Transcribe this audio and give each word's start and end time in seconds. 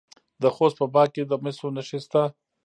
د 0.41 0.43
خوست 0.55 0.75
په 0.79 0.85
باک 0.93 1.09
کې 1.15 1.23
د 1.27 1.33
مسو 1.43 1.67
نښې 1.75 1.99
شته. 2.05 2.23